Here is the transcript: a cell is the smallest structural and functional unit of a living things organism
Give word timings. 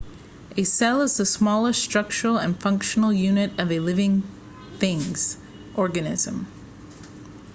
a 0.57 0.63
cell 0.63 1.01
is 1.03 1.17
the 1.17 1.25
smallest 1.27 1.79
structural 1.83 2.35
and 2.39 2.59
functional 2.59 3.13
unit 3.13 3.59
of 3.59 3.71
a 3.71 3.79
living 3.79 4.23
things 4.79 5.37
organism 5.75 6.47